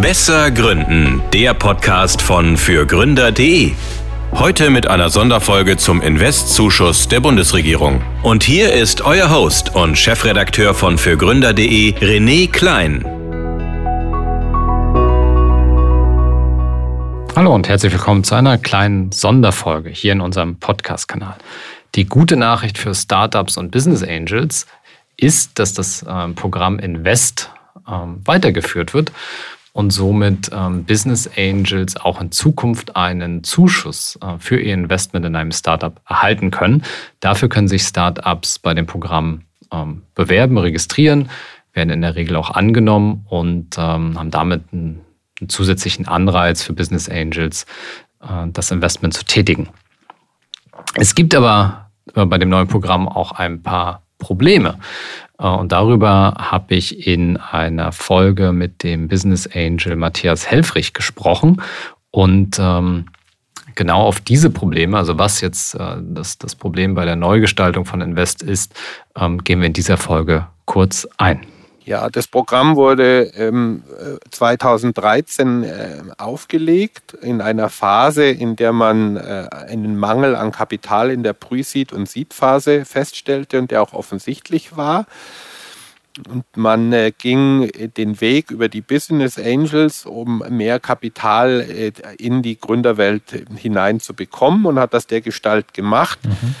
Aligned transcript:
Besser 0.00 0.52
Gründen, 0.52 1.20
der 1.32 1.54
Podcast 1.54 2.22
von 2.22 2.56
fürgründer.de. 2.56 3.72
Heute 4.32 4.70
mit 4.70 4.86
einer 4.86 5.10
Sonderfolge 5.10 5.76
zum 5.76 6.00
Investzuschuss 6.02 7.08
der 7.08 7.18
Bundesregierung. 7.18 8.00
Und 8.22 8.44
hier 8.44 8.72
ist 8.72 9.00
euer 9.00 9.28
Host 9.28 9.74
und 9.74 9.98
Chefredakteur 9.98 10.74
von 10.74 10.98
fürgründer.de, 10.98 11.94
René 11.94 12.48
Klein. 12.48 13.04
Hallo 17.34 17.52
und 17.52 17.68
herzlich 17.68 17.92
willkommen 17.92 18.22
zu 18.22 18.36
einer 18.36 18.56
kleinen 18.56 19.10
Sonderfolge 19.10 19.90
hier 19.90 20.12
in 20.12 20.20
unserem 20.20 20.60
Podcast-Kanal. 20.60 21.38
Die 21.96 22.06
gute 22.06 22.36
Nachricht 22.36 22.78
für 22.78 22.94
Startups 22.94 23.56
und 23.56 23.72
Business 23.72 24.04
Angels 24.04 24.66
ist, 25.16 25.58
dass 25.58 25.74
das 25.74 26.06
ähm, 26.08 26.36
Programm 26.36 26.78
Invest 26.78 27.50
ähm, 27.88 28.20
weitergeführt 28.24 28.94
wird 28.94 29.10
und 29.72 29.90
somit 29.90 30.50
ähm, 30.52 30.84
Business 30.84 31.30
Angels 31.36 31.96
auch 31.96 32.20
in 32.20 32.32
Zukunft 32.32 32.96
einen 32.96 33.44
Zuschuss 33.44 34.18
äh, 34.22 34.38
für 34.38 34.60
ihr 34.60 34.74
Investment 34.74 35.24
in 35.26 35.36
einem 35.36 35.52
Startup 35.52 36.00
erhalten 36.08 36.50
können. 36.50 36.82
Dafür 37.20 37.48
können 37.48 37.68
sich 37.68 37.82
Startups 37.82 38.58
bei 38.58 38.74
dem 38.74 38.86
Programm 38.86 39.42
ähm, 39.72 40.02
bewerben, 40.14 40.58
registrieren, 40.58 41.30
werden 41.72 41.90
in 41.90 42.02
der 42.02 42.16
Regel 42.16 42.36
auch 42.36 42.50
angenommen 42.50 43.26
und 43.28 43.76
ähm, 43.78 44.18
haben 44.18 44.30
damit 44.30 44.64
einen, 44.72 45.00
einen, 45.40 45.48
zusätzlichen 45.48 46.08
Anreiz 46.08 46.62
für 46.62 46.72
Business 46.72 47.08
Angels, 47.08 47.66
äh, 48.20 48.46
das 48.52 48.70
Investment 48.70 49.14
zu 49.14 49.24
tätigen. 49.24 49.68
Es 50.94 51.14
gibt 51.14 51.34
aber 51.34 51.90
äh, 52.14 52.24
bei 52.24 52.38
dem 52.38 52.48
neuen 52.48 52.68
Programm 52.68 53.08
auch 53.08 53.32
ein 53.32 53.62
paar 53.62 54.02
Probleme. 54.18 54.78
Äh, 55.38 55.46
und 55.46 55.72
darüber 55.72 56.34
habe 56.38 56.74
ich 56.74 57.06
in 57.06 57.36
einer 57.36 57.92
Folge 57.92 58.52
mit 58.52 58.82
dem 58.82 59.08
Business 59.08 59.48
Angel 59.52 59.96
Matthias 59.96 60.50
Helfrich 60.50 60.92
gesprochen. 60.92 61.62
Und 62.10 62.58
ähm, 62.58 63.06
genau 63.74 64.02
auf 64.02 64.20
diese 64.20 64.50
Probleme, 64.50 64.96
also 64.96 65.18
was 65.18 65.40
jetzt 65.40 65.74
äh, 65.74 65.96
das, 66.00 66.38
das 66.38 66.54
Problem 66.54 66.94
bei 66.94 67.04
der 67.04 67.16
Neugestaltung 67.16 67.84
von 67.84 68.00
Invest 68.00 68.42
ist, 68.42 68.74
ähm, 69.16 69.44
gehen 69.44 69.60
wir 69.60 69.66
in 69.66 69.72
dieser 69.72 69.96
Folge 69.96 70.46
kurz 70.64 71.08
ein. 71.16 71.40
Ja, 71.88 72.10
das 72.10 72.26
Programm 72.26 72.76
wurde 72.76 73.32
ähm, 73.34 73.82
2013 74.30 75.64
äh, 75.64 76.02
aufgelegt 76.18 77.14
in 77.14 77.40
einer 77.40 77.70
Phase, 77.70 78.24
in 78.26 78.56
der 78.56 78.74
man 78.74 79.16
äh, 79.16 79.48
einen 79.50 79.96
Mangel 79.96 80.36
an 80.36 80.52
Kapital 80.52 81.10
in 81.10 81.22
der 81.22 81.32
Pre-Seed- 81.32 81.94
und 81.94 82.06
Seed-Phase 82.06 82.84
feststellte 82.84 83.58
und 83.58 83.70
der 83.70 83.80
auch 83.80 83.94
offensichtlich 83.94 84.76
war. 84.76 85.06
Und 86.30 86.44
man 86.56 86.92
äh, 86.92 87.10
ging 87.16 87.70
den 87.96 88.20
Weg 88.20 88.50
über 88.50 88.68
die 88.68 88.82
Business 88.82 89.38
Angels, 89.38 90.04
um 90.04 90.44
mehr 90.50 90.80
Kapital 90.80 91.62
äh, 91.62 91.92
in 92.18 92.42
die 92.42 92.60
Gründerwelt 92.60 93.46
hineinzubekommen 93.56 94.66
und 94.66 94.78
hat 94.78 94.92
das 94.92 95.06
der 95.06 95.22
Gestalt 95.22 95.72
gemacht. 95.72 96.18
Mhm 96.22 96.54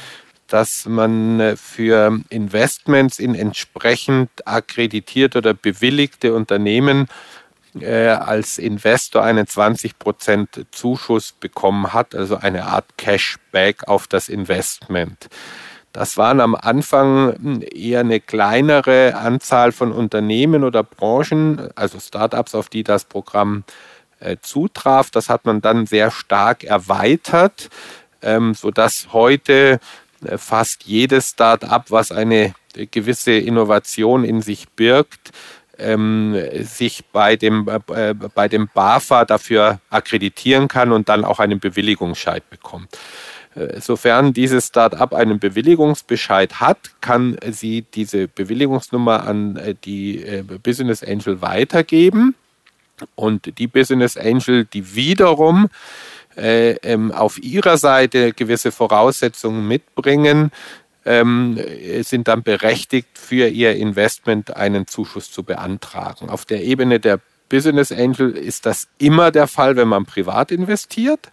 dass 0.48 0.86
man 0.86 1.38
äh, 1.40 1.56
für 1.56 2.20
Investments 2.30 3.18
in 3.18 3.34
entsprechend 3.34 4.30
akkreditierte 4.46 5.38
oder 5.38 5.54
bewilligte 5.54 6.34
Unternehmen 6.34 7.06
äh, 7.80 8.08
als 8.08 8.58
Investor 8.58 9.22
einen 9.22 9.46
20% 9.46 10.66
Zuschuss 10.72 11.32
bekommen 11.32 11.92
hat, 11.92 12.14
also 12.14 12.36
eine 12.36 12.64
Art 12.64 12.86
Cashback 12.96 13.86
auf 13.86 14.06
das 14.06 14.28
Investment. 14.28 15.28
Das 15.92 16.16
waren 16.16 16.40
am 16.40 16.54
Anfang 16.54 17.34
hm, 17.34 17.64
eher 17.70 18.00
eine 18.00 18.20
kleinere 18.20 19.16
Anzahl 19.16 19.72
von 19.72 19.92
Unternehmen 19.92 20.64
oder 20.64 20.82
Branchen, 20.82 21.70
also 21.74 21.98
Startups, 22.00 22.54
auf 22.54 22.68
die 22.68 22.84
das 22.84 23.04
Programm 23.04 23.64
äh, 24.20 24.36
zutraf. 24.40 25.10
Das 25.10 25.28
hat 25.28 25.44
man 25.44 25.60
dann 25.60 25.86
sehr 25.86 26.10
stark 26.10 26.64
erweitert, 26.64 27.68
ähm, 28.22 28.54
sodass 28.54 29.08
heute 29.12 29.80
fast 30.36 30.84
jedes 30.84 31.30
Start-up, 31.30 31.90
was 31.90 32.12
eine 32.12 32.54
gewisse 32.90 33.32
Innovation 33.32 34.24
in 34.24 34.42
sich 34.42 34.68
birgt, 34.70 35.32
ähm, 35.78 36.36
sich 36.60 37.04
bei 37.12 37.36
dem, 37.36 37.68
äh, 37.68 38.14
bei 38.14 38.48
dem 38.48 38.68
BAFA 38.72 39.24
dafür 39.24 39.80
akkreditieren 39.90 40.68
kann 40.68 40.92
und 40.92 41.08
dann 41.08 41.24
auch 41.24 41.38
einen 41.38 41.60
Bewilligungsscheid 41.60 42.48
bekommt. 42.50 42.98
Äh, 43.54 43.80
sofern 43.80 44.32
dieses 44.32 44.66
Start-up 44.66 45.14
einen 45.14 45.38
Bewilligungsbescheid 45.38 46.60
hat, 46.60 46.78
kann 47.00 47.36
sie 47.50 47.82
diese 47.82 48.28
Bewilligungsnummer 48.28 49.24
an 49.26 49.56
äh, 49.56 49.74
die 49.84 50.42
Business 50.62 51.02
Angel 51.02 51.40
weitergeben. 51.40 52.34
Und 53.14 53.58
die 53.58 53.68
Business 53.68 54.16
Angel, 54.16 54.64
die 54.64 54.96
wiederum 54.96 55.68
äh, 56.38 56.72
ähm, 56.82 57.12
auf 57.12 57.38
ihrer 57.38 57.78
Seite 57.78 58.32
gewisse 58.32 58.72
Voraussetzungen 58.72 59.66
mitbringen, 59.66 60.50
ähm, 61.04 61.58
sind 62.02 62.28
dann 62.28 62.42
berechtigt, 62.42 63.08
für 63.14 63.48
ihr 63.48 63.76
Investment 63.76 64.56
einen 64.56 64.86
Zuschuss 64.86 65.30
zu 65.30 65.42
beantragen. 65.42 66.28
Auf 66.28 66.44
der 66.44 66.62
Ebene 66.62 67.00
der 67.00 67.20
Business 67.48 67.90
Angel 67.92 68.30
ist 68.32 68.66
das 68.66 68.88
immer 68.98 69.30
der 69.30 69.46
Fall, 69.46 69.76
wenn 69.76 69.88
man 69.88 70.04
privat 70.04 70.52
investiert. 70.52 71.32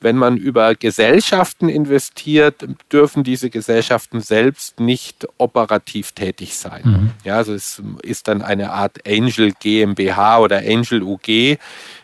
Wenn 0.00 0.16
man 0.16 0.36
über 0.36 0.74
Gesellschaften 0.74 1.68
investiert, 1.68 2.66
dürfen 2.90 3.22
diese 3.22 3.50
Gesellschaften 3.50 4.20
selbst 4.20 4.80
nicht 4.80 5.28
operativ 5.38 6.10
tätig 6.10 6.56
sein. 6.56 6.82
Mhm. 6.84 7.10
Ja, 7.22 7.36
also 7.36 7.54
es 7.54 7.80
ist 8.02 8.26
dann 8.26 8.42
eine 8.42 8.72
Art 8.72 9.06
Angel 9.06 9.52
GmbH 9.52 10.40
oder 10.40 10.58
Angel 10.58 11.04
UG, 11.04 11.56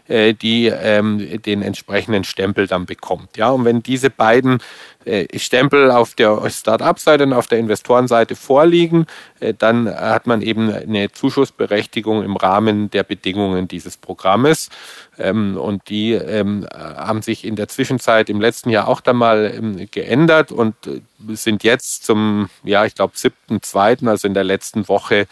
äh, 0.08 0.34
die 0.34 0.66
ähm, 0.66 1.40
den 1.42 1.62
entsprechenden 1.62 2.24
Stempel 2.24 2.66
dann 2.66 2.86
bekommt. 2.86 3.36
Ja, 3.36 3.50
und 3.50 3.64
wenn 3.64 3.82
diese 3.82 4.10
beiden 4.10 4.58
äh, 5.04 5.38
Stempel 5.38 5.90
auf 5.90 6.14
der 6.14 6.48
Start-up-Seite 6.50 7.24
und 7.24 7.32
auf 7.32 7.46
der 7.46 7.58
Investorenseite 7.58 8.36
vorliegen, 8.36 9.06
äh, 9.40 9.54
dann 9.56 9.88
hat 9.88 10.26
man 10.26 10.42
eben 10.42 10.72
eine 10.72 11.12
Zuschussberechtigung 11.12 12.22
im 12.24 12.36
Rahmen 12.36 12.90
der 12.90 13.04
Bedingungen 13.04 13.68
dieses 13.68 13.96
Programmes. 13.96 14.70
Ähm, 15.18 15.56
und 15.56 15.88
die 15.88 16.12
ähm, 16.12 16.66
haben 16.74 17.22
sich 17.22 17.44
in 17.44 17.56
der 17.56 17.68
Zwischenzeit 17.68 18.28
im 18.28 18.40
letzten 18.40 18.70
Jahr 18.70 18.88
auch 18.88 19.00
dann 19.00 19.16
mal 19.16 19.52
ähm, 19.56 19.88
geändert 19.90 20.52
und 20.52 20.74
äh, 20.86 21.00
sind 21.34 21.64
jetzt 21.64 22.04
zum, 22.04 22.48
ja, 22.62 22.84
ich 22.84 22.94
glaube, 22.94 23.12
siebten, 23.16 23.62
zweiten, 23.62 24.08
also 24.08 24.28
in 24.28 24.34
der 24.34 24.44
letzten 24.44 24.88
Woche 24.88 25.26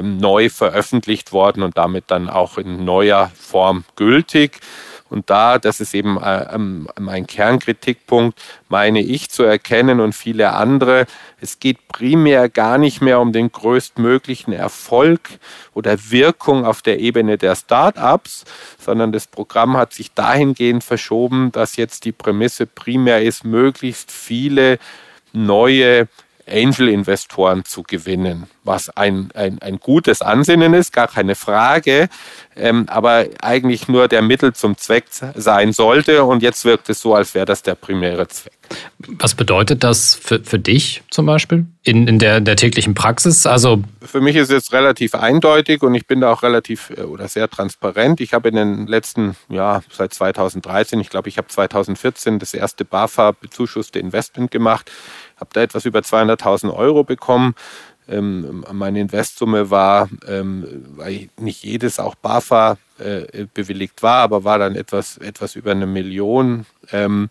neu 0.00 0.48
veröffentlicht 0.48 1.32
worden 1.32 1.62
und 1.62 1.76
damit 1.76 2.04
dann 2.08 2.30
auch 2.30 2.58
in 2.58 2.84
neuer 2.84 3.30
Form 3.38 3.84
gültig. 3.96 4.60
Und 5.12 5.28
da, 5.28 5.58
das 5.58 5.80
ist 5.80 5.92
eben 5.94 6.16
äh, 6.16 6.54
ähm, 6.54 6.88
mein 6.98 7.26
Kernkritikpunkt, 7.26 8.40
meine 8.70 9.02
ich 9.02 9.28
zu 9.28 9.42
erkennen 9.42 10.00
und 10.00 10.14
viele 10.14 10.54
andere, 10.54 11.04
es 11.38 11.60
geht 11.60 11.86
primär 11.88 12.48
gar 12.48 12.78
nicht 12.78 13.02
mehr 13.02 13.20
um 13.20 13.30
den 13.30 13.52
größtmöglichen 13.52 14.54
Erfolg 14.54 15.20
oder 15.74 15.98
Wirkung 16.10 16.64
auf 16.64 16.80
der 16.80 16.98
Ebene 16.98 17.36
der 17.36 17.56
Start-ups, 17.56 18.46
sondern 18.78 19.12
das 19.12 19.26
Programm 19.26 19.76
hat 19.76 19.92
sich 19.92 20.14
dahingehend 20.14 20.82
verschoben, 20.82 21.52
dass 21.52 21.76
jetzt 21.76 22.06
die 22.06 22.12
Prämisse 22.12 22.66
primär 22.66 23.22
ist, 23.22 23.44
möglichst 23.44 24.10
viele 24.10 24.78
neue 25.34 26.08
Angel-Investoren 26.50 27.64
zu 27.64 27.82
gewinnen, 27.82 28.48
was 28.64 28.88
ein, 28.90 29.30
ein, 29.34 29.60
ein 29.60 29.78
gutes 29.78 30.22
Ansinnen 30.22 30.74
ist, 30.74 30.92
gar 30.92 31.08
keine 31.08 31.34
Frage, 31.34 32.08
ähm, 32.56 32.86
aber 32.88 33.26
eigentlich 33.40 33.88
nur 33.88 34.08
der 34.08 34.22
Mittel 34.22 34.52
zum 34.52 34.76
Zweck 34.76 35.04
sein 35.34 35.72
sollte. 35.72 36.24
Und 36.24 36.42
jetzt 36.42 36.64
wirkt 36.64 36.88
es 36.90 37.00
so, 37.00 37.14
als 37.14 37.34
wäre 37.34 37.46
das 37.46 37.62
der 37.62 37.74
primäre 37.74 38.28
Zweck. 38.28 38.52
Was 39.18 39.34
bedeutet 39.34 39.84
das 39.84 40.14
für, 40.14 40.40
für 40.40 40.58
dich 40.58 41.02
zum 41.10 41.26
Beispiel 41.26 41.66
in, 41.82 42.06
in 42.06 42.18
der, 42.18 42.40
der 42.40 42.56
täglichen 42.56 42.94
Praxis? 42.94 43.46
Also 43.46 43.82
für 44.00 44.20
mich 44.20 44.36
ist 44.36 44.50
es 44.50 44.72
relativ 44.72 45.14
eindeutig 45.14 45.82
und 45.82 45.94
ich 45.94 46.06
bin 46.06 46.20
da 46.20 46.32
auch 46.32 46.42
relativ 46.42 46.90
äh, 46.96 47.02
oder 47.02 47.28
sehr 47.28 47.48
transparent. 47.48 48.20
Ich 48.20 48.34
habe 48.34 48.48
in 48.48 48.56
den 48.56 48.86
letzten, 48.86 49.36
ja, 49.48 49.82
seit 49.90 50.14
2013, 50.14 51.00
ich 51.00 51.10
glaube, 51.10 51.28
ich 51.28 51.38
habe 51.38 51.48
2014 51.48 52.38
das 52.38 52.54
erste 52.54 52.84
BAFA 52.84 53.32
bezuschusste 53.32 53.98
Investment 53.98 54.50
gemacht 54.50 54.90
habe 55.42 55.50
da 55.52 55.62
etwas 55.62 55.84
über 55.84 56.00
200.000 56.00 56.72
Euro 56.74 57.04
bekommen. 57.04 57.54
Ähm, 58.08 58.64
meine 58.72 59.00
Investsumme 59.00 59.70
war, 59.70 60.08
ähm, 60.26 60.84
weil 60.96 61.28
nicht 61.38 61.62
jedes 61.64 62.00
auch 62.00 62.14
BAFA 62.14 62.78
äh, 62.98 63.46
bewilligt 63.52 64.02
war, 64.02 64.18
aber 64.22 64.44
war 64.44 64.58
dann 64.58 64.76
etwas, 64.76 65.18
etwas 65.18 65.56
über 65.56 65.72
eine 65.72 65.86
Million. 65.86 66.66
Ähm, 66.90 67.30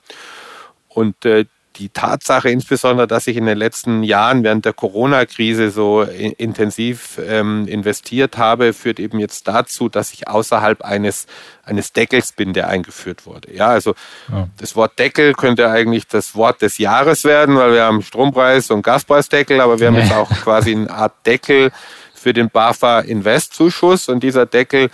und 0.93 1.25
äh, 1.25 1.45
die 1.77 1.89
Tatsache 1.89 2.49
insbesondere, 2.49 3.07
dass 3.07 3.27
ich 3.27 3.37
in 3.37 3.45
den 3.45 3.57
letzten 3.57 4.03
Jahren 4.03 4.43
während 4.43 4.65
der 4.65 4.73
Corona-Krise 4.73 5.71
so 5.71 6.01
intensiv 6.03 7.19
ähm, 7.25 7.67
investiert 7.67 8.37
habe, 8.37 8.73
führt 8.73 8.99
eben 8.99 9.19
jetzt 9.19 9.47
dazu, 9.47 9.87
dass 9.87 10.13
ich 10.13 10.27
außerhalb 10.27 10.81
eines, 10.81 11.27
eines 11.63 11.93
Deckels 11.93 12.33
bin, 12.33 12.53
der 12.53 12.67
eingeführt 12.67 13.25
wurde. 13.25 13.53
Ja, 13.53 13.67
also 13.67 13.95
ja. 14.31 14.47
das 14.57 14.75
Wort 14.75 14.99
Deckel 14.99 15.33
könnte 15.33 15.69
eigentlich 15.69 16.07
das 16.07 16.35
Wort 16.35 16.61
des 16.61 16.77
Jahres 16.77 17.23
werden, 17.23 17.55
weil 17.55 17.73
wir 17.73 17.83
haben 17.83 18.01
Strompreis- 18.01 18.71
und 18.71 18.83
Gaspreisdeckel, 18.83 19.61
aber 19.61 19.79
wir 19.79 19.87
haben 19.87 19.95
jetzt 19.95 20.13
auch 20.13 20.29
quasi 20.29 20.71
eine 20.71 20.89
Art 20.89 21.25
Deckel 21.25 21.71
für 22.13 22.33
den 22.33 22.49
BAFA 22.49 22.99
Invest-Zuschuss 22.99 24.09
und 24.09 24.21
dieser 24.21 24.45
Deckel 24.45 24.89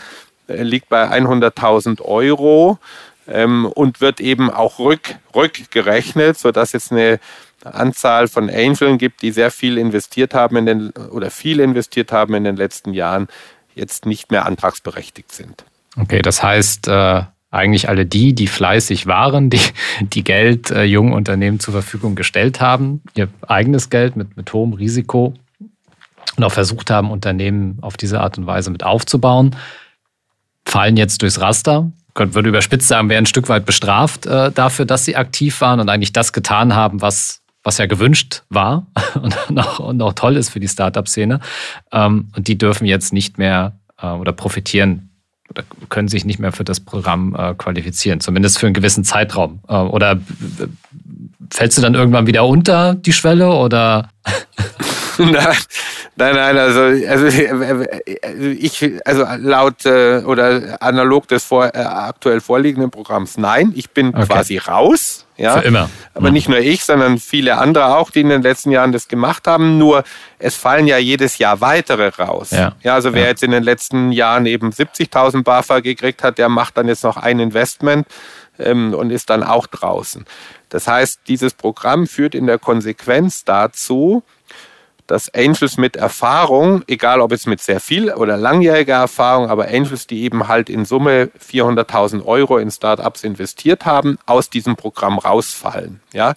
äh, 0.47 0.61
liegt 0.61 0.89
bei 0.89 1.09
100.000 1.09 2.01
Euro 2.01 2.77
ähm, 3.27 3.65
und 3.65 4.01
wird 4.01 4.19
eben 4.19 4.50
auch 4.50 4.79
rück, 4.79 5.15
rückgerechnet, 5.35 6.38
sodass 6.38 6.74
es 6.74 6.91
eine 6.91 7.19
Anzahl 7.63 8.27
von 8.27 8.50
Angeln 8.50 8.97
gibt, 8.97 9.21
die 9.21 9.31
sehr 9.31 9.51
viel 9.51 9.77
investiert 9.77 10.33
haben 10.33 10.57
in 10.57 10.65
den, 10.65 10.89
oder 10.91 11.31
viel 11.31 11.59
investiert 11.59 12.12
haben 12.12 12.33
in 12.33 12.44
den 12.44 12.56
letzten 12.56 12.94
Jahren, 12.94 13.27
jetzt 13.75 14.06
nicht 14.06 14.31
mehr 14.31 14.45
antragsberechtigt 14.45 15.31
sind. 15.31 15.65
Okay, 16.00 16.21
das 16.21 16.44
heißt, 16.44 16.88
äh, 16.88 17.24
eigentlich 17.50 17.89
alle 17.89 18.06
die, 18.06 18.33
die 18.33 18.47
fleißig 18.47 19.07
waren, 19.07 19.50
die, 19.50 19.62
die 20.01 20.24
Geld 20.24 20.71
äh, 20.71 20.83
jungen 20.83 21.13
Unternehmen 21.13 21.59
zur 21.59 21.74
Verfügung 21.74 22.15
gestellt 22.15 22.59
haben, 22.62 23.01
ihr 23.15 23.29
eigenes 23.47 23.89
Geld 23.89 24.15
mit, 24.15 24.35
mit 24.38 24.51
hohem 24.53 24.74
Risiko 24.74 25.33
und 26.35 26.44
auch 26.44 26.51
versucht 26.51 26.91
haben, 26.91 27.09
Unternehmen 27.09 27.79
auf 27.81 27.97
diese 27.97 28.19
Art 28.21 28.38
und 28.38 28.45
Weise 28.45 28.69
mit 28.69 28.83
aufzubauen, 28.83 29.56
fallen 30.65 30.97
jetzt 30.97 31.21
durchs 31.21 31.39
Raster. 31.39 31.91
Ich 32.19 32.33
würde 32.33 32.49
überspitzt 32.49 32.87
sagen, 32.87 33.09
werden 33.09 33.23
ein 33.23 33.27
Stück 33.27 33.49
weit 33.49 33.65
bestraft 33.65 34.25
äh, 34.25 34.51
dafür, 34.51 34.85
dass 34.85 35.05
sie 35.05 35.15
aktiv 35.15 35.61
waren 35.61 35.79
und 35.79 35.89
eigentlich 35.89 36.13
das 36.13 36.33
getan 36.33 36.75
haben, 36.75 37.01
was, 37.01 37.41
was 37.63 37.77
ja 37.77 37.85
gewünscht 37.85 38.43
war 38.49 38.87
und 39.21 39.59
auch, 39.59 39.79
und 39.79 40.01
auch 40.01 40.13
toll 40.13 40.37
ist 40.37 40.49
für 40.49 40.59
die 40.59 40.67
Startup-Szene. 40.67 41.39
Ähm, 41.91 42.29
und 42.35 42.47
die 42.47 42.57
dürfen 42.57 42.85
jetzt 42.85 43.13
nicht 43.13 43.37
mehr 43.37 43.79
äh, 44.01 44.07
oder 44.07 44.31
profitieren 44.31 45.09
oder 45.49 45.63
können 45.89 46.07
sich 46.07 46.25
nicht 46.25 46.39
mehr 46.39 46.51
für 46.51 46.63
das 46.63 46.79
Programm 46.79 47.35
äh, 47.35 47.53
qualifizieren, 47.53 48.19
zumindest 48.19 48.59
für 48.59 48.65
einen 48.65 48.73
gewissen 48.73 49.03
Zeitraum. 49.03 49.61
Äh, 49.67 49.75
oder 49.75 50.19
fällst 51.51 51.77
du 51.77 51.81
dann 51.81 51.95
irgendwann 51.95 52.27
wieder 52.27 52.45
unter 52.45 52.95
die 52.95 53.13
Schwelle 53.13 53.49
oder? 53.51 54.09
nein, 56.15 56.35
nein, 56.35 56.57
also, 56.57 56.81
also 56.81 57.27
ich, 58.59 58.91
also 59.05 59.25
laut 59.37 59.85
äh, 59.85 60.19
oder 60.25 60.81
analog 60.81 61.27
des 61.27 61.43
vor, 61.43 61.65
äh, 61.65 61.79
aktuell 61.79 62.41
vorliegenden 62.41 62.91
Programms, 62.91 63.37
nein, 63.37 63.71
ich 63.75 63.89
bin 63.91 64.09
okay. 64.09 64.25
quasi 64.25 64.57
raus. 64.57 65.25
Ja? 65.37 65.59
Für 65.59 65.67
immer. 65.67 65.89
Aber 66.13 66.29
mhm. 66.29 66.33
nicht 66.33 66.49
nur 66.49 66.59
ich, 66.59 66.83
sondern 66.83 67.19
viele 67.19 67.57
andere 67.57 67.95
auch, 67.95 68.09
die 68.09 68.21
in 68.21 68.29
den 68.29 68.41
letzten 68.41 68.71
Jahren 68.71 68.91
das 68.91 69.07
gemacht 69.07 69.47
haben. 69.47 69.77
Nur 69.77 70.03
es 70.39 70.55
fallen 70.55 70.87
ja 70.87 70.97
jedes 70.97 71.37
Jahr 71.37 71.61
weitere 71.61 72.07
raus. 72.09 72.51
Ja, 72.51 72.73
ja 72.81 72.95
also 72.95 73.13
wer 73.13 73.23
ja. 73.23 73.27
jetzt 73.29 73.43
in 73.43 73.51
den 73.51 73.63
letzten 73.63 74.11
Jahren 74.11 74.45
eben 74.47 74.71
70.000 74.71 75.43
BAFA 75.43 75.79
gekriegt 75.79 76.23
hat, 76.23 76.39
der 76.39 76.49
macht 76.49 76.77
dann 76.77 76.87
jetzt 76.87 77.03
noch 77.03 77.17
ein 77.17 77.39
Investment 77.39 78.07
ähm, 78.59 78.93
und 78.93 79.11
ist 79.11 79.29
dann 79.29 79.43
auch 79.43 79.67
draußen. 79.67 80.25
Das 80.69 80.87
heißt, 80.87 81.21
dieses 81.27 81.53
Programm 81.53 82.07
führt 82.07 82.35
in 82.35 82.47
der 82.47 82.59
Konsequenz 82.59 83.43
dazu, 83.45 84.23
dass 85.07 85.33
Angels 85.33 85.77
mit 85.77 85.95
Erfahrung, 85.95 86.83
egal 86.88 87.21
ob 87.21 87.31
es 87.31 87.45
mit 87.45 87.62
sehr 87.62 87.80
viel 87.80 88.12
oder 88.12 88.38
langjähriger 88.38 88.95
Erfahrung, 88.95 89.50
aber 89.50 89.68
Angels, 89.68 90.07
die 90.07 90.24
eben 90.24 90.48
halt 90.48 90.69
in 90.69 90.86
Summe 90.86 91.30
400.000 91.39 92.25
Euro 92.25 92.57
in 92.57 92.69
Startups 92.69 93.24
investiert 93.24 93.86
haben, 93.86 94.18
aus 94.25 94.50
diesem 94.50 94.75
Programm 94.75 95.18
rausfallen. 95.18 96.01
Ja. 96.13 96.36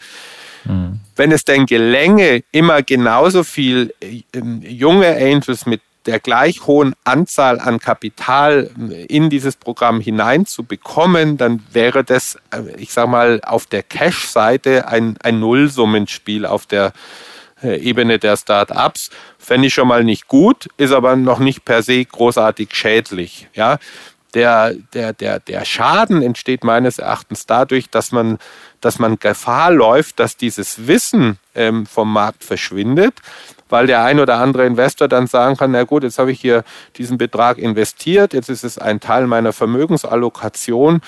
Mhm. 0.64 1.00
Wenn 1.16 1.32
es 1.32 1.44
denn 1.44 1.66
gelänge, 1.66 2.42
immer 2.52 2.82
genauso 2.82 3.44
viel 3.44 3.94
ähm, 4.32 4.62
junge 4.62 5.16
Angels 5.16 5.66
mit 5.66 5.80
der 6.06 6.18
gleich 6.18 6.66
hohen 6.66 6.94
Anzahl 7.04 7.60
an 7.60 7.78
Kapital 7.78 8.70
äh, 8.90 9.04
in 9.04 9.30
dieses 9.30 9.56
Programm 9.56 10.00
hineinzubekommen, 10.00 11.36
dann 11.36 11.62
wäre 11.72 12.04
das, 12.04 12.36
äh, 12.50 12.62
ich 12.78 12.92
sage 12.92 13.08
mal, 13.08 13.40
auf 13.44 13.66
der 13.66 13.82
Cash-Seite 13.82 14.88
ein, 14.88 15.16
ein 15.22 15.40
Nullsummenspiel 15.40 16.46
auf 16.46 16.66
der 16.66 16.86
äh, 16.86 16.90
Ebene 17.62 18.18
der 18.18 18.36
Start-ups. 18.36 19.10
Fände 19.38 19.68
ich 19.68 19.74
schon 19.74 19.88
mal 19.88 20.04
nicht 20.04 20.28
gut, 20.28 20.68
ist 20.76 20.92
aber 20.92 21.16
noch 21.16 21.38
nicht 21.38 21.64
per 21.64 21.82
se 21.82 22.04
großartig 22.04 22.74
schädlich. 22.74 23.48
Ja? 23.54 23.78
Der, 24.34 24.74
der, 24.94 25.12
der, 25.12 25.40
der 25.40 25.64
Schaden 25.64 26.22
entsteht 26.22 26.62
meines 26.62 26.98
Erachtens 26.98 27.46
dadurch, 27.46 27.90
dass 27.90 28.12
man, 28.12 28.38
dass 28.80 28.98
man 28.98 29.18
Gefahr 29.18 29.72
läuft, 29.72 30.20
dass 30.20 30.36
dieses 30.36 30.86
Wissen 30.86 31.38
ähm, 31.54 31.84
vom 31.84 32.12
Markt 32.12 32.44
verschwindet, 32.44 33.14
weil 33.68 33.88
der 33.88 34.04
ein 34.04 34.20
oder 34.20 34.36
andere 34.36 34.66
Investor 34.66 35.08
dann 35.08 35.26
sagen 35.26 35.56
kann, 35.56 35.72
na 35.72 35.82
gut, 35.82 36.04
jetzt 36.04 36.18
habe 36.18 36.30
ich 36.30 36.40
hier 36.40 36.62
diesen 36.96 37.18
Betrag 37.18 37.58
investiert, 37.58 38.32
jetzt 38.32 38.50
ist 38.50 38.62
es 38.62 38.78
ein 38.78 39.00
Teil 39.00 39.26
meiner 39.26 39.52
Vermögensallokation, 39.52 41.00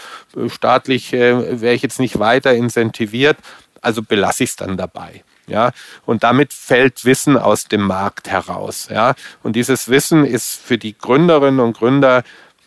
staatlich 0.48 1.12
äh, 1.12 1.60
wäre 1.60 1.74
ich 1.74 1.82
jetzt 1.82 2.00
nicht 2.00 2.18
weiter 2.18 2.54
incentiviert, 2.54 3.36
also 3.80 4.02
belasse 4.02 4.44
ich 4.44 4.50
es 4.50 4.56
dann 4.56 4.76
dabei. 4.76 5.22
Ja, 5.46 5.72
und 6.06 6.22
damit 6.22 6.52
fällt 6.52 7.04
Wissen 7.04 7.36
aus 7.36 7.64
dem 7.64 7.82
Markt 7.82 8.28
heraus. 8.28 8.88
Ja, 8.90 9.14
und 9.42 9.56
dieses 9.56 9.88
Wissen 9.88 10.24
ist 10.24 10.60
für 10.60 10.78
die 10.78 10.96
Gründerinnen 10.96 11.60
und 11.60 11.76
Gründer 11.76 12.22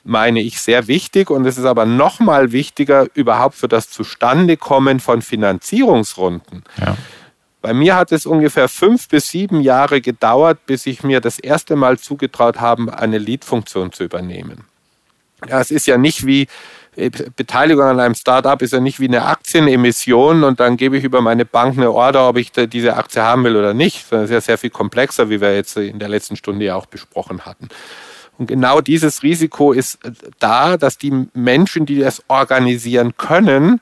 meine 0.06 0.40
ich, 0.40 0.62
sehr 0.62 0.88
wichtig. 0.88 1.30
Und 1.30 1.46
es 1.46 1.58
ist 1.58 1.66
aber 1.66 1.86
noch 1.86 2.20
mal 2.20 2.52
wichtiger 2.52 3.08
überhaupt 3.16 3.56
für 3.56 3.68
das 3.68 3.90
Zustandekommen 3.90 5.00
von 5.00 5.22
Finanzierungsrunden. 5.22 6.64
Ja. 6.80 6.96
Bei 7.62 7.74
mir 7.74 7.96
hat 7.96 8.12
es 8.12 8.28
ungefähr 8.28 8.70
fünf 8.70 9.08
bis 9.08 9.30
sieben 9.30 9.60
Jahre 9.60 10.00
gedauert, 10.00 10.68
bis 10.68 10.86
ich 10.86 11.04
mir 11.04 11.20
das 11.20 11.40
erste 11.40 11.76
Mal 11.76 11.98
zugetraut 11.98 12.62
habe, 12.62 12.96
eine 12.98 13.18
Lead-Funktion 13.18 13.92
zu 13.92 14.04
übernehmen. 14.04 14.66
Ja, 15.50 15.60
es 15.60 15.72
ist 15.72 15.88
ja 15.88 15.98
nicht 15.98 16.26
wie 16.28 16.48
Beteiligung 16.96 17.84
an 17.84 18.00
einem 18.00 18.16
Startup 18.16 18.62
ist 18.62 18.72
ja 18.72 18.80
nicht 18.80 19.00
wie 19.00 19.08
eine 19.08 19.26
Aktienemission 19.26 20.44
und 20.44 20.60
dann 20.60 20.78
gebe 20.78 20.98
ich 20.98 21.04
über 21.04 21.22
meine 21.22 21.46
Bank 21.46 21.78
eine 21.78 21.92
Order, 21.92 22.30
ob 22.30 22.38
ich 22.38 22.52
diese 22.52 22.96
Aktie 22.96 23.22
haben 23.22 23.44
will 23.44 23.56
oder 23.58 23.74
nicht. 23.74 24.12
Das 24.12 24.26
ist 24.26 24.32
ja 24.32 24.42
sehr 24.42 24.58
viel 24.58 24.70
komplexer, 24.70 25.30
wie 25.30 25.42
wir 25.42 25.54
jetzt 25.54 25.76
in 25.76 26.00
der 26.00 26.08
letzten 26.08 26.38
Stunde 26.38 26.66
ja 26.66 26.76
auch 26.76 26.86
besprochen 26.86 27.46
hatten. 27.46 27.68
Und 28.38 28.48
genau 28.48 28.82
dieses 28.82 29.24
Risiko 29.24 29.72
ist 29.74 30.04
äh, 30.06 30.12
da, 30.40 30.78
dass 30.78 30.98
die 30.98 31.28
Menschen, 31.34 31.86
die 31.86 32.00
das 32.00 32.24
organisieren 32.28 33.16
können, 33.18 33.82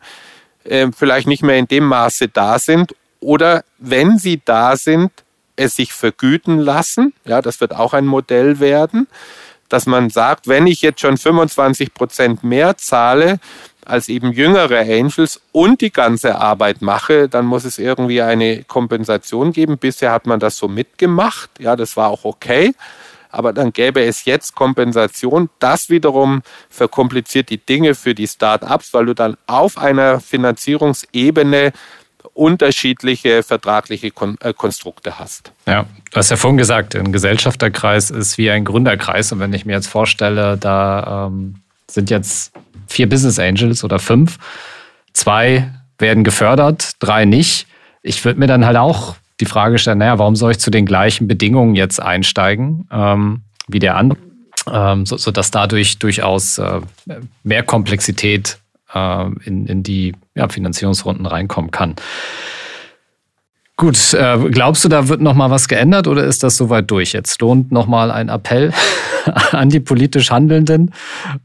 äh, 0.63 0.87
vielleicht 0.95 1.27
nicht 1.27 1.43
mehr 1.43 1.57
in 1.57 1.67
dem 1.67 1.85
Maße 1.85 2.27
da 2.27 2.59
sind 2.59 2.95
oder 3.19 3.63
wenn 3.77 4.17
sie 4.17 4.41
da 4.43 4.75
sind, 4.75 5.11
es 5.55 5.75
sich 5.75 5.93
vergüten 5.93 6.59
lassen. 6.59 7.13
Ja, 7.25 7.41
das 7.41 7.61
wird 7.61 7.75
auch 7.75 7.93
ein 7.93 8.05
Modell 8.05 8.59
werden 8.59 9.07
dass 9.73 9.87
man 9.87 10.11
sagt, 10.11 10.47
wenn 10.47 10.67
ich 10.67 10.83
jetzt 10.83 11.01
schon 11.01 11.17
25 11.17 11.95
Prozent 11.95 12.43
mehr 12.43 12.77
zahle 12.77 13.39
als 13.83 14.07
eben 14.07 14.31
jüngere 14.31 14.81
Angels 14.81 15.41
und 15.51 15.81
die 15.81 15.91
ganze 15.91 16.35
Arbeit 16.35 16.83
mache, 16.83 17.27
dann 17.27 17.47
muss 17.47 17.65
es 17.65 17.79
irgendwie 17.79 18.21
eine 18.21 18.65
Kompensation 18.65 19.51
geben. 19.51 19.79
Bisher 19.79 20.11
hat 20.11 20.27
man 20.27 20.39
das 20.39 20.57
so 20.57 20.67
mitgemacht. 20.67 21.49
Ja, 21.57 21.75
das 21.75 21.97
war 21.97 22.09
auch 22.09 22.23
okay. 22.23 22.75
Aber 23.31 23.51
dann 23.51 23.73
gäbe 23.73 24.03
es 24.03 24.25
jetzt 24.25 24.53
Kompensation. 24.53 25.49
Das 25.57 25.89
wiederum 25.89 26.43
verkompliziert 26.69 27.49
die 27.49 27.57
Dinge 27.57 27.95
für 27.95 28.13
die 28.13 28.27
Start-ups, 28.27 28.93
weil 28.93 29.07
du 29.07 29.15
dann 29.15 29.37
auf 29.47 29.79
einer 29.79 30.19
Finanzierungsebene 30.19 31.73
unterschiedliche 32.33 33.43
vertragliche 33.43 34.11
Kon 34.11 34.37
äh, 34.41 34.53
Konstrukte 34.53 35.19
hast. 35.19 35.51
Ja, 35.67 35.85
du 36.11 36.17
hast 36.17 36.31
ja 36.31 36.37
vorhin 36.37 36.57
gesagt, 36.57 36.95
ein 36.95 37.11
Gesellschafterkreis 37.11 38.09
ist 38.09 38.37
wie 38.37 38.49
ein 38.49 38.65
Gründerkreis. 38.65 39.31
Und 39.31 39.39
wenn 39.39 39.53
ich 39.53 39.65
mir 39.65 39.73
jetzt 39.73 39.87
vorstelle, 39.87 40.57
da 40.57 41.27
ähm, 41.27 41.55
sind 41.87 42.09
jetzt 42.09 42.51
vier 42.87 43.07
Business 43.07 43.39
Angels 43.39 43.83
oder 43.83 43.99
fünf, 43.99 44.37
zwei 45.13 45.69
werden 45.99 46.23
gefördert, 46.23 46.93
drei 46.99 47.25
nicht. 47.25 47.67
Ich 48.01 48.23
würde 48.25 48.39
mir 48.39 48.47
dann 48.47 48.65
halt 48.65 48.77
auch 48.77 49.15
die 49.39 49.45
Frage 49.45 49.77
stellen, 49.77 49.99
naja, 49.99 50.19
warum 50.19 50.35
soll 50.35 50.51
ich 50.51 50.59
zu 50.59 50.71
den 50.71 50.85
gleichen 50.85 51.27
Bedingungen 51.27 51.75
jetzt 51.75 52.01
einsteigen 52.01 52.87
ähm, 52.91 53.41
wie 53.67 53.79
der 53.79 53.95
andere? 53.95 54.17
Ähm, 54.71 55.05
so, 55.05 55.17
sodass 55.17 55.51
dadurch 55.51 55.99
durchaus 55.99 56.57
äh, 56.57 56.81
mehr 57.43 57.63
Komplexität 57.63 58.57
äh, 58.93 59.25
in, 59.45 59.65
in 59.67 59.83
die 59.83 60.13
ja, 60.35 60.47
Finanzierungsrunden 60.47 61.25
reinkommen 61.25 61.71
kann. 61.71 61.95
Gut, 63.75 64.13
äh, 64.13 64.37
glaubst 64.51 64.85
du, 64.85 64.89
da 64.89 65.07
wird 65.09 65.19
noch 65.19 65.33
mal 65.33 65.49
was 65.49 65.67
geändert 65.67 66.07
oder 66.07 66.23
ist 66.23 66.43
das 66.43 66.57
soweit 66.57 66.91
durch? 66.91 67.13
Jetzt 67.13 67.41
lohnt 67.41 67.71
noch 67.71 67.87
mal 67.87 68.11
ein 68.11 68.29
Appell 68.29 68.71
an 69.51 69.69
die 69.69 69.79
politisch 69.79 70.29
Handelnden 70.29 70.93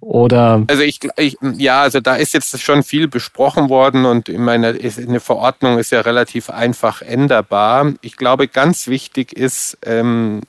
oder? 0.00 0.62
Also 0.67 0.83
ich, 0.83 1.00
ich, 1.17 1.38
ja, 1.57 1.81
also 1.81 2.00
da 2.00 2.17
ist 2.17 2.35
jetzt 2.35 2.61
schon 2.61 2.83
viel 2.83 3.09
besprochen 3.09 3.71
worden 3.71 4.05
und 4.05 4.28
ich 4.28 4.37
meine, 4.38 4.78
eine 4.78 5.21
Verordnung 5.21 5.78
ist 5.78 5.90
ja 5.90 6.02
relativ 6.02 6.50
einfach 6.50 7.00
änderbar. 7.00 7.95
Ich 8.02 8.19
glaube, 8.19 8.47
ganz 8.47 8.88
wichtig 8.88 9.33
ist 9.33 9.78
ähm, 9.87 10.43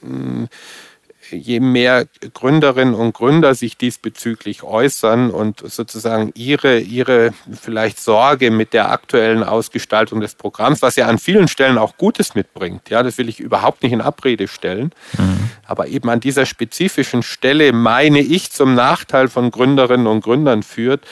je 1.32 1.60
mehr 1.60 2.08
Gründerinnen 2.34 2.94
und 2.94 3.14
Gründer 3.14 3.56
sich 3.56 3.78
diesbezüglich 3.78 4.64
äußern 4.64 5.32
und 5.32 5.60
sozusagen 5.60 6.32
ihre, 6.36 6.80
ihre 6.80 7.32
vielleicht 7.60 8.00
Sorge 8.00 8.52
mit 8.52 8.74
der 8.74 8.92
aktuellen 8.92 9.44
Ausgestaltung 9.44 10.22
des 10.22 10.36
Programms, 10.36 10.82
was 10.82 10.96
ja 10.96 11.08
an 11.08 11.20
vielen 11.20 11.48
Stellen 11.48 11.78
auch 11.78 11.98
Gutes 11.98 12.36
mitbringt, 12.36 12.90
ja, 12.90 13.04
das 13.04 13.18
will 13.18 13.30
ich 13.30 13.40
überhaupt 13.40 13.84
nicht 13.84 13.94
in 13.94 14.02
Abrede 14.02 14.48
stellen, 14.48 14.92
mhm. 15.18 15.50
aber 15.66 15.88
eben 15.88 16.10
an 16.10 16.20
dieser 16.20 16.46
spezifischen 16.46 17.24
Stelle 17.24 17.74
meine 17.74 18.20
ich 18.20 18.52
zum 18.52 18.76
Nachteil 18.76 19.28
von 19.28 19.52
Gründerinnen 19.52 20.08
und 20.08 20.24
Gründern 20.24 20.64
führt, 20.64 21.06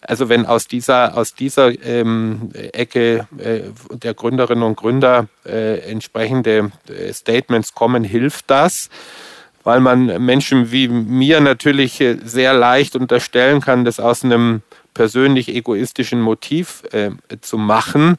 also 0.00 0.28
wenn 0.28 0.46
aus 0.46 0.66
dieser, 0.66 1.16
aus 1.16 1.34
dieser 1.34 1.72
ähm, 1.84 2.50
Ecke 2.54 3.26
äh, 3.38 3.60
der 3.92 4.14
Gründerinnen 4.14 4.64
und 4.64 4.76
Gründer 4.76 5.28
äh, 5.44 5.78
entsprechende 5.90 6.72
äh, 6.88 7.12
Statements 7.12 7.74
kommen, 7.74 8.04
hilft 8.04 8.50
das. 8.50 8.88
Weil 9.62 9.80
man 9.80 10.24
Menschen 10.24 10.72
wie 10.72 10.88
mir 10.88 11.40
natürlich 11.40 12.00
äh, 12.00 12.16
sehr 12.24 12.54
leicht 12.54 12.96
unterstellen 12.96 13.60
kann, 13.60 13.84
das 13.84 14.00
aus 14.00 14.24
einem 14.24 14.62
persönlich 14.94 15.48
egoistischen 15.48 16.20
Motiv 16.20 16.82
äh, 16.92 17.10
zu 17.40 17.58
machen. 17.58 18.16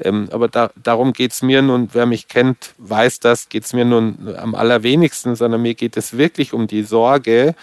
Ähm, 0.00 0.28
aber 0.32 0.48
da, 0.48 0.70
darum 0.82 1.12
geht 1.12 1.32
es 1.32 1.42
mir 1.42 1.62
nun, 1.62 1.90
wer 1.92 2.06
mich 2.06 2.28
kennt, 2.28 2.74
weiß 2.78 3.20
das, 3.20 3.48
geht 3.48 3.64
es 3.64 3.72
mir 3.72 3.84
nun 3.84 4.34
am 4.36 4.54
allerwenigsten, 4.54 5.34
sondern 5.34 5.62
mir 5.62 5.74
geht 5.74 5.96
es 5.96 6.16
wirklich 6.16 6.52
um 6.52 6.66
die 6.66 6.82
Sorge, 6.82 7.54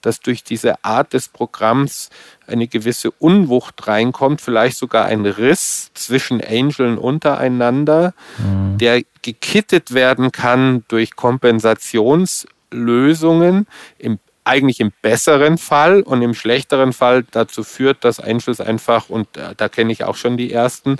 dass 0.00 0.20
durch 0.20 0.42
diese 0.42 0.82
Art 0.84 1.12
des 1.12 1.28
Programms 1.28 2.08
eine 2.46 2.68
gewisse 2.68 3.10
Unwucht 3.10 3.86
reinkommt, 3.86 4.40
vielleicht 4.40 4.78
sogar 4.78 5.04
ein 5.06 5.26
Riss 5.26 5.90
zwischen 5.94 6.40
Angeln 6.42 6.96
untereinander, 6.96 8.14
mhm. 8.38 8.78
der 8.78 9.02
gekittet 9.22 9.92
werden 9.92 10.32
kann 10.32 10.84
durch 10.88 11.16
Kompensationslösungen, 12.70 13.66
im, 13.98 14.18
eigentlich 14.44 14.80
im 14.80 14.92
besseren 15.02 15.58
Fall 15.58 16.00
und 16.02 16.22
im 16.22 16.32
schlechteren 16.34 16.92
Fall 16.92 17.24
dazu 17.30 17.62
führt, 17.62 18.04
dass 18.04 18.18
Angels 18.20 18.60
einfach, 18.60 19.08
und 19.10 19.28
da, 19.32 19.54
da 19.54 19.68
kenne 19.68 19.92
ich 19.92 20.02
auch 20.04 20.16
schon 20.16 20.36
die 20.36 20.52
ersten, 20.52 20.96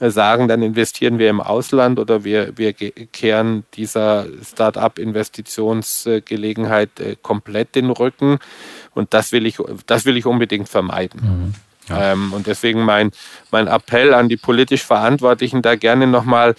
sagen, 0.00 0.48
dann 0.48 0.62
investieren 0.62 1.18
wir 1.20 1.30
im 1.30 1.40
Ausland 1.40 2.00
oder 2.00 2.24
wir, 2.24 2.58
wir 2.58 2.72
kehren 2.72 3.62
dieser 3.74 4.26
Start-up-Investitionsgelegenheit 4.42 6.98
äh, 6.98 7.14
komplett 7.22 7.76
den 7.76 7.90
Rücken. 7.90 8.40
Und 8.94 9.14
das 9.14 9.30
will 9.30 9.46
ich, 9.46 9.58
das 9.86 10.04
will 10.04 10.16
ich 10.16 10.26
unbedingt 10.26 10.68
vermeiden. 10.68 11.20
Mhm. 11.22 11.54
Ja. 11.88 12.14
Ähm, 12.14 12.32
und 12.32 12.48
deswegen 12.48 12.84
mein, 12.84 13.12
mein 13.52 13.68
Appell 13.68 14.12
an 14.12 14.28
die 14.28 14.36
politisch 14.36 14.82
Verantwortlichen, 14.82 15.62
da 15.62 15.76
gerne 15.76 16.08
nochmal 16.08 16.56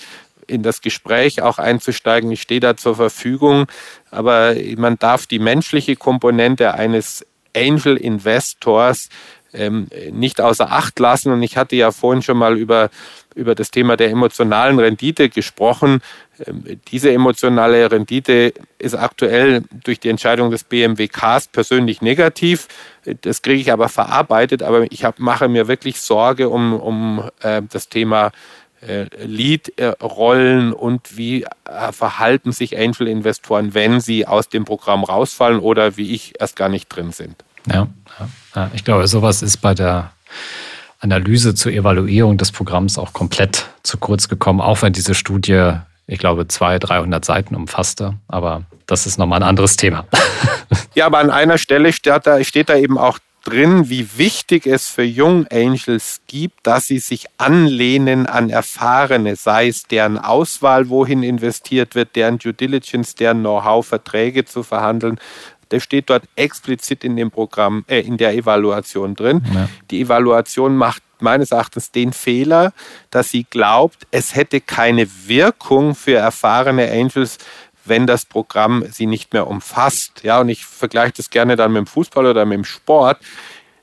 in 0.53 0.63
das 0.63 0.81
Gespräch 0.81 1.41
auch 1.41 1.57
einzusteigen. 1.57 2.31
Ich 2.31 2.41
stehe 2.41 2.59
da 2.59 2.77
zur 2.77 2.95
Verfügung, 2.95 3.65
aber 4.11 4.55
man 4.77 4.97
darf 4.97 5.27
die 5.27 5.39
menschliche 5.39 5.95
Komponente 5.95 6.73
eines 6.73 7.25
Angel 7.55 7.97
Investors 7.97 9.09
ähm, 9.53 9.87
nicht 10.11 10.41
außer 10.41 10.71
Acht 10.71 10.99
lassen. 10.99 11.31
Und 11.31 11.43
ich 11.43 11.57
hatte 11.57 11.75
ja 11.75 11.91
vorhin 11.91 12.21
schon 12.21 12.37
mal 12.37 12.57
über, 12.57 12.89
über 13.35 13.55
das 13.55 13.71
Thema 13.71 13.95
der 13.95 14.09
emotionalen 14.09 14.79
Rendite 14.79 15.29
gesprochen. 15.29 16.01
Ähm, 16.45 16.79
diese 16.91 17.11
emotionale 17.11 17.91
Rendite 17.91 18.53
ist 18.79 18.95
aktuell 18.95 19.63
durch 19.83 19.99
die 19.99 20.09
Entscheidung 20.09 20.49
des 20.51 20.63
BMWKs 20.63 21.47
persönlich 21.49 22.01
negativ. 22.01 22.67
Das 23.21 23.41
kriege 23.41 23.61
ich 23.61 23.71
aber 23.71 23.89
verarbeitet. 23.89 24.63
Aber 24.63 24.91
ich 24.91 25.05
hab, 25.05 25.19
mache 25.19 25.47
mir 25.47 25.67
wirklich 25.67 25.99
Sorge 26.01 26.49
um, 26.49 26.73
um 26.73 27.29
äh, 27.41 27.61
das 27.69 27.89
Thema 27.89 28.31
Lead-Rollen 29.17 30.73
und 30.73 31.17
wie 31.17 31.43
äh, 31.43 31.91
verhalten 31.91 32.51
sich 32.51 32.77
Angel-Investoren, 32.77 33.73
wenn 33.73 33.99
sie 33.99 34.27
aus 34.27 34.49
dem 34.49 34.65
Programm 34.65 35.03
rausfallen 35.03 35.59
oder 35.59 35.97
wie 35.97 36.13
ich 36.13 36.33
erst 36.39 36.55
gar 36.55 36.69
nicht 36.69 36.87
drin 36.89 37.11
sind. 37.11 37.35
Ja, 37.71 37.87
ja, 38.55 38.71
ich 38.73 38.83
glaube, 38.83 39.07
sowas 39.07 39.41
ist 39.41 39.57
bei 39.57 39.73
der 39.73 40.11
Analyse 40.99 41.53
zur 41.55 41.71
Evaluierung 41.71 42.37
des 42.37 42.51
Programms 42.51 42.97
auch 42.97 43.13
komplett 43.13 43.67
zu 43.83 43.97
kurz 43.97 44.29
gekommen, 44.29 44.61
auch 44.61 44.81
wenn 44.81 44.93
diese 44.93 45.13
Studie, 45.13 45.73
ich 46.07 46.19
glaube, 46.19 46.47
200, 46.47 46.89
300 46.89 47.25
Seiten 47.25 47.55
umfasste. 47.55 48.15
Aber 48.27 48.63
das 48.85 49.05
ist 49.05 49.17
nochmal 49.17 49.39
ein 49.39 49.47
anderes 49.47 49.77
Thema. 49.77 50.05
Ja, 50.95 51.07
aber 51.07 51.17
an 51.17 51.31
einer 51.31 51.57
Stelle 51.57 51.91
steht 51.91 52.27
da, 52.27 52.43
steht 52.43 52.69
da 52.69 52.75
eben 52.75 52.99
auch 52.99 53.17
drin, 53.43 53.89
wie 53.89 54.17
wichtig 54.17 54.65
es 54.65 54.87
für 54.87 55.05
Young 55.05 55.45
Angels 55.51 56.21
gibt, 56.27 56.65
dass 56.65 56.87
sie 56.87 56.99
sich 56.99 57.25
anlehnen 57.37 58.25
an 58.25 58.49
Erfahrene, 58.49 59.35
sei 59.35 59.67
es 59.67 59.83
deren 59.83 60.17
Auswahl, 60.17 60.89
wohin 60.89 61.23
investiert 61.23 61.95
wird, 61.95 62.15
deren 62.15 62.39
Due 62.39 62.53
Diligence, 62.53 63.15
deren 63.15 63.41
Know-how, 63.41 63.85
Verträge 63.85 64.45
zu 64.45 64.63
verhandeln, 64.63 65.19
der 65.71 65.79
steht 65.79 66.09
dort 66.09 66.23
explizit 66.35 67.03
in 67.03 67.15
dem 67.15 67.31
Programm, 67.31 67.83
äh, 67.87 67.99
in 67.99 68.17
der 68.17 68.33
Evaluation 68.33 69.15
drin. 69.15 69.43
Ja. 69.53 69.69
Die 69.89 70.01
Evaluation 70.01 70.77
macht 70.77 71.01
meines 71.19 71.51
Erachtens 71.51 71.91
den 71.91 72.13
Fehler, 72.13 72.73
dass 73.09 73.31
sie 73.31 73.45
glaubt, 73.45 74.05
es 74.11 74.35
hätte 74.35 74.61
keine 74.61 75.07
Wirkung 75.25 75.95
für 75.95 76.15
erfahrene 76.15 76.91
Angels, 76.91 77.37
wenn 77.85 78.07
das 78.07 78.25
Programm 78.25 78.85
sie 78.91 79.05
nicht 79.05 79.33
mehr 79.33 79.47
umfasst. 79.47 80.23
Ja, 80.23 80.39
und 80.41 80.49
ich 80.49 80.65
vergleiche 80.65 81.13
das 81.17 81.29
gerne 81.29 81.55
dann 81.55 81.73
mit 81.73 81.79
dem 81.81 81.87
Fußball 81.87 82.25
oder 82.25 82.45
mit 82.45 82.57
dem 82.57 82.65
Sport. 82.65 83.19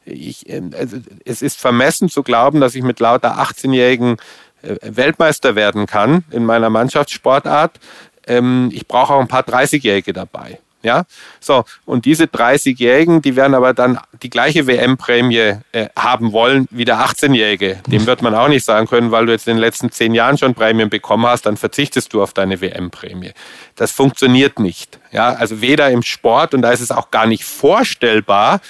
Ich, 0.04 0.48
ähm, 0.48 0.70
also 0.76 0.98
es 1.24 1.42
ist 1.42 1.58
vermessen 1.58 2.08
zu 2.08 2.22
glauben, 2.22 2.60
dass 2.60 2.74
ich 2.74 2.82
mit 2.82 3.00
lauter 3.00 3.38
18-Jährigen 3.38 4.16
äh, 4.62 4.76
Weltmeister 4.82 5.54
werden 5.54 5.86
kann 5.86 6.24
in 6.30 6.44
meiner 6.44 6.70
Mannschaftssportart. 6.70 7.78
Ähm, 8.26 8.70
ich 8.72 8.86
brauche 8.86 9.14
auch 9.14 9.20
ein 9.20 9.28
paar 9.28 9.42
30-Jährige 9.42 10.12
dabei. 10.12 10.58
Ja, 10.82 11.04
so. 11.40 11.64
Und 11.84 12.06
diese 12.06 12.24
30-Jährigen, 12.24 13.20
die 13.20 13.36
werden 13.36 13.54
aber 13.54 13.74
dann 13.74 13.98
die 14.22 14.30
gleiche 14.30 14.66
WM-Prämie 14.66 15.58
äh, 15.72 15.88
haben 15.94 16.32
wollen 16.32 16.66
wie 16.70 16.86
der 16.86 17.00
18-Jährige. 17.00 17.80
Dem 17.86 18.06
wird 18.06 18.22
man 18.22 18.34
auch 18.34 18.48
nicht 18.48 18.64
sagen 18.64 18.86
können, 18.86 19.10
weil 19.10 19.26
du 19.26 19.32
jetzt 19.32 19.46
in 19.46 19.56
den 19.56 19.60
letzten 19.60 19.90
zehn 19.90 20.14
Jahren 20.14 20.38
schon 20.38 20.54
Prämien 20.54 20.88
bekommen 20.88 21.26
hast, 21.26 21.44
dann 21.44 21.58
verzichtest 21.58 22.14
du 22.14 22.22
auf 22.22 22.32
deine 22.32 22.62
WM-Prämie. 22.62 23.32
Das 23.76 23.92
funktioniert 23.92 24.58
nicht. 24.58 24.98
Ja, 25.12 25.34
also 25.34 25.60
weder 25.60 25.90
im 25.90 26.02
Sport 26.02 26.54
und 26.54 26.62
da 26.62 26.70
ist 26.70 26.80
es 26.80 26.90
auch 26.90 27.10
gar 27.10 27.26
nicht 27.26 27.44
vorstellbar, 27.44 28.60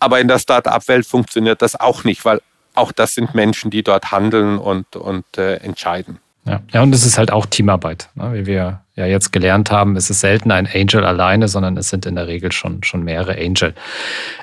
aber 0.00 0.20
in 0.20 0.28
der 0.28 0.38
Start-up-Welt 0.38 1.06
funktioniert 1.06 1.60
das 1.60 1.78
auch 1.78 2.04
nicht, 2.04 2.24
weil 2.24 2.40
auch 2.74 2.90
das 2.90 3.14
sind 3.14 3.34
Menschen, 3.34 3.70
die 3.70 3.82
dort 3.82 4.12
handeln 4.12 4.58
und, 4.58 4.96
und 4.96 5.24
äh, 5.36 5.56
entscheiden. 5.56 6.18
Ja. 6.46 6.60
ja, 6.72 6.82
und 6.82 6.94
es 6.94 7.06
ist 7.06 7.18
halt 7.18 7.30
auch 7.30 7.46
Teamarbeit. 7.46 8.08
Ne? 8.14 8.32
Wie 8.34 8.46
wir 8.46 8.83
ja 8.96 9.06
jetzt 9.06 9.32
gelernt 9.32 9.70
haben, 9.70 9.96
ist 9.96 10.10
es 10.10 10.20
selten 10.20 10.50
ein 10.50 10.68
Angel 10.72 11.04
alleine, 11.04 11.48
sondern 11.48 11.76
es 11.76 11.88
sind 11.88 12.06
in 12.06 12.16
der 12.16 12.26
Regel 12.26 12.52
schon, 12.52 12.82
schon 12.82 13.02
mehrere 13.02 13.36
Angel. 13.36 13.74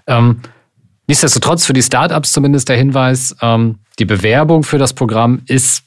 Ähm, 0.08 0.42
nichtsdestotrotz 1.08 1.66
für 1.66 1.74
die 1.74 1.84
Startups 1.84 2.32
zumindest 2.32 2.70
der 2.70 2.78
Hinweis, 2.78 3.36
ähm, 3.42 3.80
die 4.00 4.06
Bewerbung 4.06 4.64
für 4.64 4.78
das 4.78 4.94
Programm 4.94 5.42
ist 5.46 5.84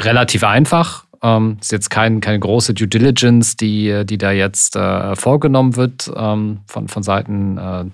relativ 0.00 0.44
einfach. 0.44 1.04
Ähm, 1.22 1.58
ist 1.60 1.72
jetzt 1.72 1.90
kein, 1.90 2.20
keine 2.20 2.38
große 2.38 2.74
Due 2.74 2.86
Diligence, 2.86 3.56
die, 3.56 4.04
die 4.04 4.18
da 4.18 4.30
jetzt 4.30 4.76
äh, 4.76 5.16
vorgenommen 5.16 5.74
wird 5.74 6.10
ähm, 6.14 6.60
von, 6.66 6.86
von 6.86 7.02
Seiten 7.02 7.58
äh, 7.58 7.84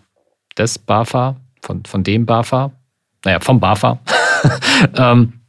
des 0.58 0.78
BAFA, 0.78 1.37
von, 1.62 1.84
von 1.87 2.04
dem 2.04 2.26
BAFA, 2.26 2.73
naja, 3.25 3.40
vom 3.40 3.61
BAFA. 3.61 3.99
ähm, 4.96 5.44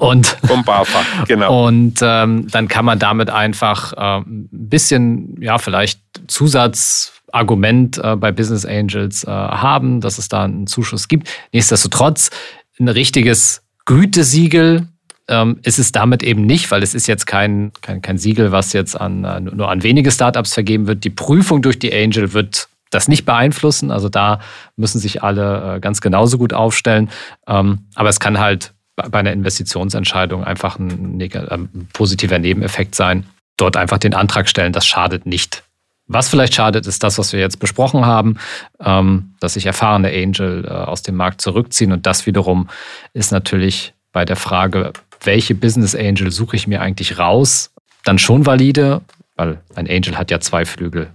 und, 0.00 0.26
Vom 0.46 0.64
BAFA, 0.64 1.24
genau. 1.26 1.66
Und 1.66 2.00
ähm, 2.02 2.46
dann 2.50 2.68
kann 2.68 2.84
man 2.84 2.98
damit 2.98 3.30
einfach 3.30 3.92
äh, 3.92 4.20
ein 4.20 4.48
bisschen, 4.50 5.40
ja, 5.40 5.58
vielleicht 5.58 6.00
Zusatzargument 6.26 7.98
äh, 7.98 8.16
bei 8.16 8.32
Business 8.32 8.64
Angels 8.64 9.24
äh, 9.24 9.30
haben, 9.30 10.00
dass 10.00 10.18
es 10.18 10.28
da 10.28 10.44
einen 10.44 10.66
Zuschuss 10.66 11.08
gibt. 11.08 11.28
Nichtsdestotrotz 11.52 12.30
ein 12.78 12.88
richtiges 12.88 13.62
Gütesiegel 13.84 14.88
ähm, 15.28 15.58
ist 15.62 15.78
es 15.78 15.92
damit 15.92 16.22
eben 16.22 16.44
nicht, 16.44 16.70
weil 16.70 16.82
es 16.82 16.94
ist 16.94 17.06
jetzt 17.06 17.26
kein, 17.26 17.72
kein, 17.80 18.02
kein 18.02 18.18
Siegel, 18.18 18.52
was 18.52 18.72
jetzt 18.72 19.00
an, 19.00 19.24
äh, 19.24 19.40
nur 19.40 19.70
an 19.70 19.82
wenige 19.82 20.10
Startups 20.10 20.54
vergeben 20.54 20.86
wird. 20.86 21.04
Die 21.04 21.10
Prüfung 21.10 21.62
durch 21.62 21.78
die 21.78 21.94
Angel 21.94 22.32
wird 22.32 22.68
das 22.90 23.08
nicht 23.08 23.24
beeinflussen. 23.24 23.90
Also 23.90 24.08
da 24.08 24.40
müssen 24.76 24.98
sich 24.98 25.22
alle 25.22 25.76
äh, 25.76 25.80
ganz 25.80 26.00
genauso 26.00 26.38
gut 26.38 26.52
aufstellen. 26.52 27.10
Ähm, 27.46 27.86
aber 27.94 28.08
es 28.08 28.20
kann 28.20 28.38
halt 28.38 28.72
bei 28.96 29.18
einer 29.18 29.32
Investitionsentscheidung 29.32 30.44
einfach 30.44 30.78
ein, 30.78 31.20
ein 31.20 31.88
positiver 31.92 32.38
Nebeneffekt 32.38 32.94
sein. 32.94 33.26
Dort 33.56 33.76
einfach 33.76 33.98
den 33.98 34.14
Antrag 34.14 34.48
stellen, 34.48 34.72
das 34.72 34.86
schadet 34.86 35.26
nicht. 35.26 35.62
Was 36.06 36.28
vielleicht 36.28 36.54
schadet, 36.54 36.86
ist 36.86 37.02
das, 37.02 37.18
was 37.18 37.32
wir 37.32 37.40
jetzt 37.40 37.58
besprochen 37.58 38.04
haben, 38.04 38.36
ähm, 38.78 39.34
dass 39.40 39.54
sich 39.54 39.66
erfahrene 39.66 40.08
Angel 40.08 40.64
äh, 40.66 40.70
aus 40.70 41.02
dem 41.02 41.16
Markt 41.16 41.40
zurückziehen. 41.40 41.92
Und 41.92 42.06
das 42.06 42.26
wiederum 42.26 42.68
ist 43.14 43.32
natürlich 43.32 43.94
bei 44.12 44.24
der 44.24 44.36
Frage, 44.36 44.92
welche 45.22 45.54
Business 45.54 45.94
Angel 45.94 46.30
suche 46.30 46.56
ich 46.56 46.66
mir 46.66 46.82
eigentlich 46.82 47.18
raus, 47.18 47.72
dann 48.04 48.18
schon 48.18 48.44
valide, 48.44 49.00
weil 49.36 49.60
ein 49.74 49.88
Angel 49.88 50.18
hat 50.18 50.30
ja 50.30 50.40
zwei 50.40 50.66
Flügel. 50.66 51.10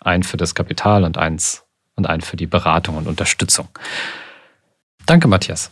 Einen 0.00 0.22
für 0.22 0.38
das 0.38 0.54
Kapital 0.54 1.04
und 1.04 1.18
eins 1.18 1.64
und 1.94 2.06
einen 2.06 2.22
für 2.22 2.36
die 2.36 2.46
Beratung 2.46 2.96
und 2.96 3.06
Unterstützung. 3.06 3.68
Danke, 5.04 5.28
Matthias 5.28 5.70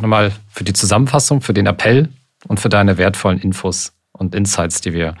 nochmal 0.00 0.32
für 0.50 0.64
die 0.64 0.72
Zusammenfassung, 0.72 1.40
für 1.40 1.54
den 1.54 1.66
Appell 1.66 2.08
und 2.46 2.60
für 2.60 2.68
deine 2.68 2.98
wertvollen 2.98 3.40
Infos 3.40 3.92
und 4.12 4.34
Insights, 4.34 4.80
die 4.80 4.92
wir 4.92 5.14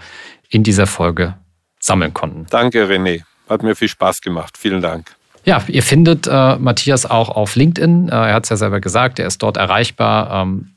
in 0.48 0.62
dieser 0.62 0.86
Folge 0.86 1.34
sammeln 1.80 2.14
konnten. 2.14 2.46
Danke, 2.50 2.86
René. 2.86 3.22
Hat 3.48 3.62
mir 3.62 3.74
viel 3.74 3.88
Spaß 3.88 4.20
gemacht. 4.20 4.56
Vielen 4.58 4.82
Dank. 4.82 5.14
Ja, 5.44 5.62
ihr 5.68 5.82
findet 5.82 6.26
äh, 6.26 6.56
Matthias 6.56 7.06
auch 7.06 7.30
auf 7.30 7.56
LinkedIn. 7.56 8.08
Äh, 8.08 8.12
er 8.12 8.34
hat 8.34 8.44
es 8.44 8.50
ja 8.50 8.56
selber 8.56 8.80
gesagt, 8.80 9.18
er 9.18 9.26
ist 9.26 9.42
dort 9.42 9.56
erreichbar. 9.56 10.42
Ähm, 10.42 10.70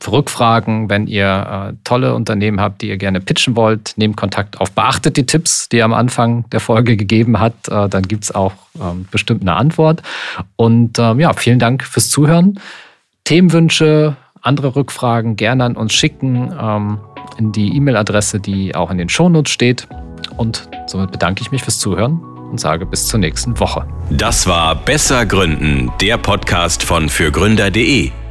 für 0.00 0.12
Rückfragen, 0.12 0.88
wenn 0.90 1.08
ihr 1.08 1.72
äh, 1.72 1.76
tolle 1.82 2.14
Unternehmen 2.14 2.60
habt, 2.60 2.82
die 2.82 2.88
ihr 2.88 2.98
gerne 2.98 3.20
pitchen 3.20 3.56
wollt, 3.56 3.94
nehmt 3.96 4.16
Kontakt 4.16 4.60
auf. 4.60 4.70
Beachtet 4.70 5.16
die 5.16 5.26
Tipps, 5.26 5.68
die 5.68 5.78
er 5.78 5.86
am 5.86 5.94
Anfang 5.94 6.48
der 6.50 6.60
Folge 6.60 6.96
gegeben 6.96 7.40
hat. 7.40 7.68
Äh, 7.68 7.88
dann 7.88 8.02
gibt 8.02 8.24
es 8.24 8.32
auch 8.32 8.52
ähm, 8.80 9.08
bestimmt 9.10 9.42
eine 9.42 9.54
Antwort. 9.54 10.02
Und 10.54 10.98
ähm, 10.98 11.18
ja, 11.18 11.32
vielen 11.32 11.58
Dank 11.58 11.82
fürs 11.82 12.10
Zuhören. 12.10 12.60
Themenwünsche, 13.28 14.16
andere 14.40 14.74
Rückfragen 14.74 15.36
gerne 15.36 15.64
an 15.64 15.76
uns 15.76 15.92
schicken 15.92 16.50
ähm, 16.58 16.98
in 17.36 17.52
die 17.52 17.76
E-Mail-Adresse, 17.76 18.40
die 18.40 18.74
auch 18.74 18.90
in 18.90 18.96
den 18.96 19.10
Shownotes 19.10 19.52
steht. 19.52 19.86
Und 20.38 20.66
somit 20.86 21.12
bedanke 21.12 21.42
ich 21.42 21.50
mich 21.50 21.62
fürs 21.62 21.78
Zuhören 21.78 22.22
und 22.50 22.58
sage 22.58 22.86
bis 22.86 23.06
zur 23.06 23.20
nächsten 23.20 23.60
Woche. 23.60 23.86
Das 24.08 24.46
war 24.46 24.74
Besser 24.76 25.26
Gründen, 25.26 25.92
der 26.00 26.16
Podcast 26.16 26.82
von 26.82 27.10
fürgründer.de. 27.10 28.12